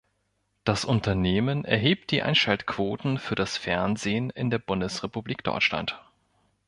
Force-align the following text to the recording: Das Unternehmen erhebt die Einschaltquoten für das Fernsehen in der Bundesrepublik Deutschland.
Das 0.63 0.83
Unternehmen 0.83 1.63
erhebt 1.63 2.09
die 2.09 2.23
Einschaltquoten 2.23 3.19
für 3.19 3.35
das 3.35 3.57
Fernsehen 3.59 4.31
in 4.31 4.49
der 4.49 4.57
Bundesrepublik 4.57 5.43
Deutschland. 5.43 6.01